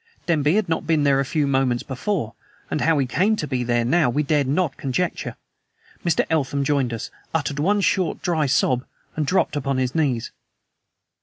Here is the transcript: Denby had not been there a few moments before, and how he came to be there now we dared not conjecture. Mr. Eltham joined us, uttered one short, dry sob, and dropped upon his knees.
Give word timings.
Denby 0.25 0.55
had 0.55 0.67
not 0.67 0.87
been 0.87 1.03
there 1.03 1.19
a 1.19 1.23
few 1.25 1.45
moments 1.45 1.83
before, 1.83 2.33
and 2.71 2.81
how 2.81 2.97
he 2.97 3.05
came 3.05 3.35
to 3.35 3.45
be 3.45 3.63
there 3.63 3.85
now 3.85 4.09
we 4.09 4.23
dared 4.23 4.47
not 4.47 4.75
conjecture. 4.75 5.35
Mr. 6.03 6.25
Eltham 6.27 6.63
joined 6.63 6.91
us, 6.91 7.11
uttered 7.35 7.59
one 7.59 7.81
short, 7.81 8.19
dry 8.23 8.47
sob, 8.47 8.83
and 9.15 9.27
dropped 9.27 9.55
upon 9.55 9.77
his 9.77 9.93
knees. 9.93 10.31